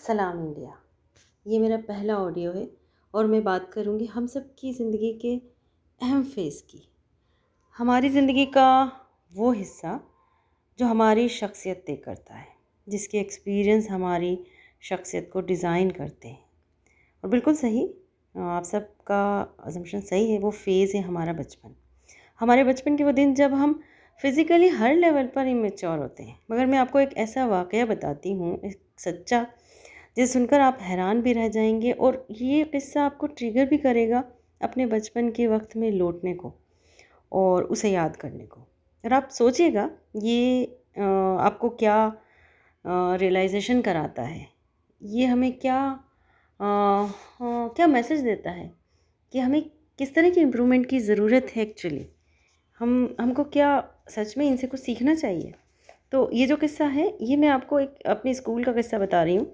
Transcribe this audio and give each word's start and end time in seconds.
सलाम 0.00 0.38
इंडिया। 0.38 0.70
ये 1.46 1.58
मेरा 1.58 1.76
पहला 1.78 2.16
ऑडियो 2.16 2.52
है 2.52 2.66
और 3.14 3.26
मैं 3.26 3.42
बात 3.44 3.68
करूँगी 3.72 4.06
हम 4.06 4.26
सब 4.26 4.48
की 4.58 4.72
ज़िंदगी 4.72 5.12
के 5.22 5.34
अहम 6.00 6.22
फ़ेज़ 6.24 6.62
की। 6.62 6.80
हमारी 7.76 8.08
ज़िंदगी 8.08 8.46
का 8.46 8.70
वो 9.32 9.50
हिस्सा 9.52 9.98
जो 10.78 10.86
हमारी 10.86 11.28
शख्सियत 11.28 11.82
तय 11.86 11.96
करता 11.96 12.34
है, 12.34 12.46
जिसके 12.86 13.18
एक्सपीरियंस 13.18 13.90
हमारी 13.90 14.38
शख्सियत 14.82 15.30
को 15.32 15.40
डिज़ाइन 15.42 15.90
करते 15.90 16.28
हैं। 16.28 16.44
और 17.24 17.30
बिल्कुल 17.30 17.54
सही, 17.54 17.86
आप 18.34 18.64
सबका 18.64 19.40
अजम्पशन 19.66 20.00
सही 20.00 20.30
है, 20.32 20.38
वो 20.38 20.50
फ़ेज़ 20.50 20.96
है 20.96 21.02
हमारा 21.02 21.32
बचपन। 21.34 21.76
हमारे 22.40 22.64
बचपन 22.64 22.96
के 22.96 23.04
वो 23.04 23.12
दिन 23.12 23.34
जब 23.34 23.54
हम 23.54 23.80
फिज़िकली 24.20 24.68
हर 24.70 24.94
लेवल 24.96 25.26
पर 25.26 25.46
इमेच्योर 25.46 25.98
होते 25.98 26.22
हैं। 26.22 26.38
मगर 26.50 26.66
मैं 26.66 26.78
आपको 26.78 27.00
एक 27.00 27.16
ऐसा 27.18 27.46
वाक़ 27.46 27.82
बताती 27.86 28.32
हूँ, 28.32 28.60
एक 28.60 28.80
सच्चा 28.98 29.46
जिसे 30.20 30.32
सुनकर 30.32 30.60
आप 30.60 30.78
हैरान 30.82 31.20
भी 31.22 31.32
रह 31.32 31.48
जाएँगे 31.48 31.90
और 31.92 32.26
ये 32.30 32.64
किस्सा 32.64 33.02
आपको 33.02 33.26
ट्रिगर 33.26 33.66
भी 33.66 33.76
करेगा 33.78 34.22
अपने 34.60 34.86
बचपन 34.86 35.30
के 35.30 35.46
वक्त 35.46 35.76
में 35.76 35.90
लौटने 35.90 36.34
को 36.34 36.52
और 37.32 37.64
उसे 37.64 37.90
याद 37.90 38.16
करने 38.16 38.46
को। 38.46 38.60
और 39.04 39.12
आप 39.12 39.28
सोचिएगा 39.28 39.88
ये 40.16 40.64
आपको 40.98 41.68
क्या 41.68 41.96
रियलाइजेशन 43.20 43.80
कराता 43.80 44.22
है? 44.22 44.46
ये 45.00 45.26
हमें 45.26 45.52
क्या 45.52 45.76
आ, 45.76 47.06
क्या 47.70 47.86
मैसेज 47.86 48.20
देता 48.20 48.50
है? 48.50 48.70
कि 49.32 49.38
हमें 49.38 49.62
किस 49.98 50.14
तरह 50.14 50.30
की 50.30 50.40
इम्प्रूवमेंट 50.40 50.86
की 50.86 51.00
ज़रूरत 51.00 51.46
है 51.56 51.62
एक्चुअली 51.62 52.06
हम 52.80 53.16
हमको 53.20 53.44
क्या 53.44 53.72
सच 54.10 54.34
में 54.38 54.46
इनसे 54.46 54.66
कुछ 54.66 54.80
सीखना 54.80 55.14
चाहिए? 55.14 55.54
तो 56.12 56.30
ये 56.32 56.46
जो 56.46 56.56
किस्सा 56.56 56.86
है 56.88 57.12
ये 57.22 57.36
मैं 57.36 57.48
आपको 57.48 57.80
एक 57.80 57.98
अपने 58.08 58.34
स्कूल 58.34 58.64
का 58.64 58.72
किस्सा 58.72 58.98
बता 58.98 59.22
रही 59.22 59.36
हूँ। 59.36 59.52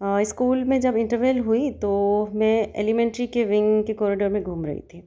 स्कूल 0.00 0.64
में 0.64 0.80
जब 0.80 0.96
इंटरवल 0.96 1.38
हुई 1.38 1.70
तो 1.72 1.90
मैं 2.34 2.72
एलिमेंट्री 2.76 3.26
के 3.26 3.44
विंग 3.44 3.84
के 3.84 3.92
कॉरिडोर 3.94 4.28
में 4.28 4.42
घूम 4.42 4.64
रही 4.66 4.80
थी। 4.82 5.00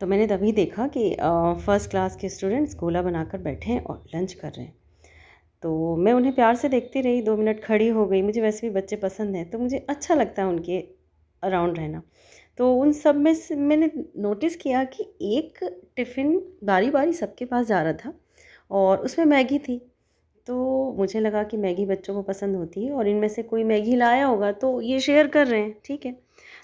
तो 0.00 0.06
मैंने 0.06 0.26
तभी 0.26 0.52
देखा 0.52 0.86
कि 0.88 1.10
फ़र्स्ट 1.66 1.90
क्लास 1.90 2.16
के 2.16 2.28
स्टूडेंट्स 2.28 2.76
गोला 2.76 3.02
बनाकर 3.02 3.38
बैठे 3.38 3.70
हैं 3.72 3.82
और 3.84 4.04
लंच 4.14 4.32
कर 4.32 4.48
रहे 4.48 4.64
हैं। 4.66 4.74
तो 5.62 5.96
मैं 5.96 6.12
उन्हें 6.12 6.34
प्यार 6.34 6.54
से 6.56 6.68
देखती 6.68 7.00
रही, 7.00 7.22
दो 7.22 7.36
मिनट 7.36 7.62
खड़ी 7.64 7.88
हो 7.88 8.06
गई, 8.06 8.22
मुझे 8.22 8.40
वैसे 8.40 8.68
भी 8.68 8.74
बच्चे 8.74 8.96
पसंद 8.96 9.36
हैं 9.36 9.48
तो 9.50 9.58
मुझे 9.58 9.84
अच्छा 9.88 10.14
लगता 10.14 10.42
है 10.42 10.48
उनके 10.48 10.78
अराउंड 11.42 11.78
रहना। 11.78 12.02
तो 12.58 12.72
उन 12.74 12.92
सब 12.92 13.16
में 13.16 13.34
से 13.34 13.56
मैंने 13.56 13.90
नोटिस 14.18 14.56
किया 14.56 14.84
कि 14.86 15.04
एक 15.34 15.58
टिफ़िन 15.96 16.36
बारी 16.64 16.90
बारी 16.90 17.12
सबके 17.12 17.44
पास 17.44 17.66
जा 17.66 17.82
रहा 17.82 17.92
था 17.94 18.12
और 18.70 18.98
उसमें 18.98 19.24
मैगी 19.26 19.58
थी। 19.58 19.80
तो 20.50 20.94
मुझे 20.98 21.20
लगा 21.20 21.42
कि 21.42 21.56
मैगी 21.56 21.84
बच्चों 21.86 22.14
को 22.14 22.22
पसंद 22.22 22.56
होती 22.56 22.84
है 22.84 22.92
और 22.92 23.08
इनमें 23.08 23.28
से 23.28 23.42
कोई 23.42 23.64
मैगी 23.64 23.96
लाया 23.96 24.24
होगा 24.26 24.50
तो 24.52 24.80
ये 24.80 24.98
शेयर 25.00 25.26
कर 25.26 25.46
रहे 25.46 25.60
हैं, 25.60 25.74
ठीक 25.84 26.06
है। 26.06 26.12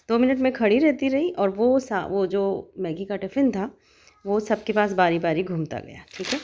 दो 0.09 0.19
मिनट 0.19 0.39
में 0.39 0.53
खड़ी 0.53 0.79
रहती 0.79 1.09
रही 1.09 1.31
और 1.31 1.51
वो 1.51 1.79
सा, 1.79 2.01
वो 2.07 2.27
जो 2.27 2.73
मैगी 2.79 3.05
का 3.05 3.17
टिफ़िन 3.17 3.51
था, 3.51 3.71
वो 4.25 4.39
सबके 4.41 4.73
पास 4.73 4.93
बारी 4.93 5.19
बारी 5.19 5.43
घूमता 5.43 5.79
गया, 5.79 6.03
ठीक 6.17 6.27
है। 6.27 6.39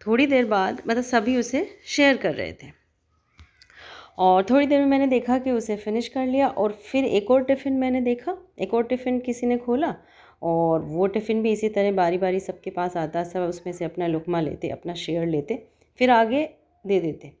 थोड़ी 0.00 0.26
देर 0.26 0.44
बाद 0.44 0.82
मतलब 0.88 1.02
सभी 1.02 1.36
उसे 1.36 1.66
शेयर 1.86 2.16
कर 2.16 2.34
रहे 2.34 2.52
थे। 2.52 2.66
और 4.18 4.44
थोड़ी 4.50 4.66
देर 4.66 4.80
में 4.80 4.86
मैंने 4.86 5.06
देखा 5.06 5.38
कि 5.38 5.50
उसे 5.50 5.76
फिनिश 5.76 6.08
कर 6.08 6.26
लिया 6.26 6.48
और 6.48 6.72
फिर 6.84 7.04
एक 7.04 7.30
और 7.30 7.44
टिफ़िन 7.44 7.72
मैंने 7.72 8.00
देखा, 8.00 8.36
एक 8.58 8.74
और 8.74 8.82
टिफ़िन 8.82 9.20
किसी 9.20 9.46
ने 9.46 9.56
खोला 9.58 9.94
और 10.42 10.82
वो 10.82 11.06
टिफ़िन 11.06 11.42
भी 11.42 11.52
इसी 11.52 11.68
तरह 11.68 11.92
बारी 11.92 12.18
बारी 12.18 12.40
सबके 12.40 12.70
पास 12.70 12.96
आता, 12.96 13.24
सब 13.24 13.40
उसमें 13.40 13.72
से 13.72 13.84
अपना 13.84 14.06
लुकमा 14.06 14.40
लेते, 14.40 14.68
अपना 14.68 14.94
शेयर 14.94 15.26
लेते, 15.26 15.62
फिर 15.98 16.10
आगे 16.10 16.48
दे 16.86 17.00
देते। 17.00 17.32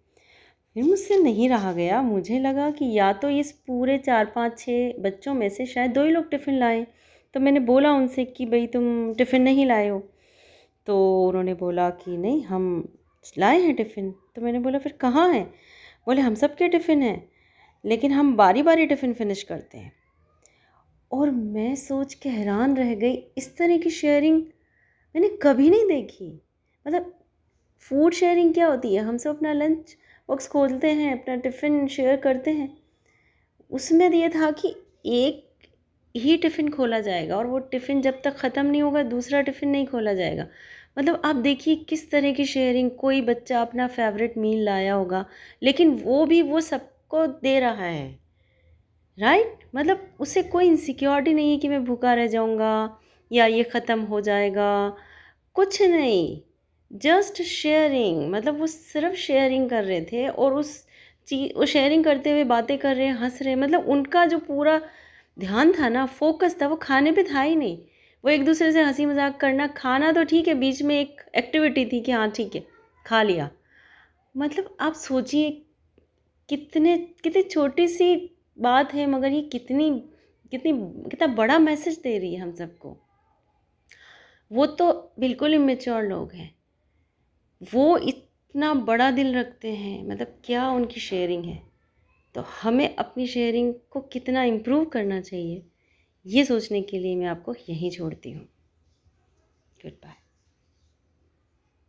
फिर 0.74 0.84
मुझसे 0.84 1.16
नहीं 1.16 1.48
रहा 1.48 1.72
गया। 1.72 2.02
मुझे 2.02 2.38
लगा 2.38 2.70
कि 2.70 2.98
या 2.98 3.12
तो 3.12 3.30
इस 3.30 3.52
पूरे 3.52 3.98
चार, 3.98 4.24
पाँच 4.24 4.58
छः 4.58 4.92
बच्चों 4.98 5.34
में 5.34 5.48
से 5.48 5.66
शायद 5.66 5.90
दो 5.90 6.04
ही 6.04 6.10
लोग 6.10 6.30
टिफ़िन 6.30 6.58
लाए। 6.58 6.86
तो 7.34 7.40
मैंने 7.40 7.60
बोला 7.60 7.92
उनसे 7.92 8.24
कि 8.24 8.46
भाई 8.46 8.66
तुम 8.66 9.14
टिफ़िन 9.14 9.42
नहीं 9.42 9.66
लाए 9.66 9.88
हो। 9.88 10.10
तो 10.86 11.24
उन्होंने 11.28 11.54
बोला 11.54 11.90
कि 11.90 12.16
नहीं, 12.16 12.44
हम 12.44 12.94
लाए 13.38 13.60
हैं 13.60 13.74
टिफ़िन। 13.74 14.10
तो 14.10 14.40
मैंने 14.40 14.58
बोला, 14.58 14.78
फिर 14.78 14.92
कहाँ 14.92 15.32
हैं? 15.32 15.44
बोले, 16.06 16.20
हम 16.20 16.34
सब 16.34 16.56
के 16.56 16.68
टिफ़िन 16.68 17.02
हैं, 17.02 17.30
लेकिन 17.84 18.12
हम 18.12 18.36
बारी 18.36 18.62
बारी 18.62 18.86
टिफ़िन 18.86 19.12
फिनिश 19.12 19.42
करते 19.42 19.78
हैं। 19.78 19.92
और 21.12 21.30
मैं 21.30 21.74
सोच 21.74 22.14
के 22.14 22.28
हैरान 22.28 22.76
रह 22.76 22.94
गई, 22.94 23.14
इस 23.14 23.56
तरह 23.56 23.78
की 23.78 23.90
शेयरिंग 23.90 24.42
मैंने 25.16 25.28
कभी 25.28 25.70
नहीं 25.70 25.86
देखी। 25.86 26.42
मतलब 26.86 27.23
फ़ूड 27.90 28.12
शेयरिंग 28.12 28.54
क्या 28.54 28.66
होती 28.66 28.94
है? 28.94 29.02
हम 29.02 29.16
सब 29.16 29.36
अपना 29.36 29.52
लंच 29.52 29.96
बॉक्स 30.28 30.48
खोलते 30.48 30.90
हैं, 30.90 31.22
अपना 31.22 31.36
टिफ़िन 31.36 31.86
शेयर 31.86 32.16
करते 32.16 32.50
हैं। 32.50 32.78
उसमें 33.70 34.10
ये 34.10 34.28
था 34.28 34.50
कि 34.50 34.76
एक 35.06 35.50
ही 36.16 36.36
टिफ़िन 36.36 36.68
खोला 36.68 37.00
जाएगा 37.00 37.36
और 37.36 37.46
वो 37.46 37.58
टिफ़िन 37.58 38.00
जब 38.02 38.22
तक 38.24 38.36
ख़त्म 38.36 38.66
नहीं 38.66 38.82
होगा, 38.82 39.02
दूसरा 39.02 39.40
टिफ़िन 39.40 39.68
नहीं 39.68 39.86
खोला 39.86 40.14
जाएगा। 40.14 40.46
मतलब 40.98 41.22
आप 41.24 41.36
देखिए 41.36 41.76
किस 41.76 42.10
तरह 42.10 42.32
की 42.32 42.44
शेयरिंग 42.44 42.90
कोई 42.90 43.20
बच्चा 43.20 43.60
अपना 43.60 43.86
फेवरेट 43.86 44.38
मील 44.38 44.64
लाया 44.64 44.94
होगा, 44.94 45.26
लेकिन 45.62 45.90
वो 45.90 46.26
भी 46.26 46.42
वो 46.42 46.60
सबको 46.60 47.26
दे 47.26 47.60
रहा 47.60 47.84
है। 47.84 48.18
Right 49.18 49.46
right? 49.46 49.76
मतलब 49.76 50.16
उसे 50.20 50.42
कोई 50.42 50.66
इनसिक्योरिटी 50.66 51.34
नहीं 51.34 51.52
है 51.52 51.58
कि 51.58 51.68
मैं 51.68 51.84
भूखा 51.84 52.14
रह 52.14 52.26
जाऊँगा 52.26 52.98
या 53.32 53.46
ये 53.46 53.62
ख़त्म 53.62 54.00
हो 54.00 54.20
जाएगा। 54.20 54.96
कुछ 55.54 55.82
नहीं। 55.82 56.53
जस्ट 56.90 57.42
शेयरिंग 57.42 58.30
मतलब 58.30 58.58
वो 58.58 58.66
सिर्फ़ 58.66 59.14
शेयरिंग 59.16 59.68
कर 59.70 59.84
रहे 59.84 60.00
थे 60.02 60.26
और 60.28 60.54
उस 60.54 60.76
चीज़ 61.28 61.52
वो 61.56 61.66
शेयरिंग 61.66 62.04
करते 62.04 62.30
हुए 62.30 62.44
बातें 62.44 62.76
कर 62.78 62.96
रहे 62.96 63.06
हैं 63.06 63.14
हंस 63.14 63.40
रहे 63.42 63.50
हैं 63.50 63.60
मतलब 63.60 63.88
उनका 63.88 64.24
जो 64.26 64.38
पूरा 64.38 64.80
ध्यान 65.36 65.72
था 65.72 65.88
ना 65.88 66.04
फोकस 66.06 66.56
था, 66.62 66.66
वो 66.68 66.76
खाने 66.76 67.12
पे 67.12 67.22
था 67.24 67.40
ही 67.40 67.56
नहीं। 67.56 67.78
वो 68.24 68.30
एक 68.30 68.44
दूसरे 68.44 68.70
से 68.72 68.82
हँसी 68.82 69.06
मज़ाक 69.06 69.36
करना, 69.40 69.66
खाना 69.66 70.12
तो 70.12 70.24
ठीक 70.24 70.48
है, 70.48 70.54
बीच 70.54 70.82
में 70.82 71.00
एक 71.00 71.22
एक्टिविटी 71.36 71.84
थी 71.86 72.00
कि 72.00 72.12
हाँ 72.12 72.30
ठीक 72.30 72.54
है, 72.54 72.64
खा 73.06 73.22
लिया। 73.22 73.50
मतलब 74.34 74.76
आप 74.80 74.94
सोचिए, 74.94 75.50
कितने, 76.48 76.96
कितनी 77.24 77.42
छोटी 77.42 77.88
सी 77.88 78.14
बात 78.58 78.94
है, 78.94 79.06
मगर 79.06 79.32
ये 79.32 79.42
कितनी 79.42 79.90
कितनी, 80.52 80.72
कितना 81.10 81.26
बड़ा 81.26 81.58
मैसेज 81.58 81.98
दे 81.98 82.18
रही 82.18 82.34
है 82.34 82.40
हम 82.40 82.52
सबको। 82.54 82.96
वो 84.50 84.66
तो 84.66 84.92
बिल्कुल 85.20 85.54
इमेच्योर 85.54 86.02
लोग 86.02 86.32
हैं। 86.32 86.54
वो 87.72 87.98
इतना 87.98 88.74
बड़ा 88.74 89.10
दिल 89.10 89.34
रखते 89.34 89.72
हैं 89.72 90.06
मतलब 90.08 90.40
क्या 90.44 90.68
उनकी 90.68 91.00
शेयरिंग 91.00 91.44
है? 91.44 91.62
तो 92.34 92.44
हमें 92.62 92.96
अपनी 92.96 93.26
शेयरिंग 93.26 93.74
को 93.90 94.00
कितना 94.00 94.42
इम्प्रूव 94.44 94.84
करना 94.84 95.20
चाहिए, 95.20 95.62
ये 96.26 96.44
सोचने 96.44 96.82
के 96.82 96.98
लिए 96.98 97.16
मैं 97.16 97.26
आपको 97.26 97.54
यहीं 97.68 97.90
छोड़ती 97.90 98.32
हूँ। 98.32 98.44
Good 99.80 99.92
bye 99.92 100.23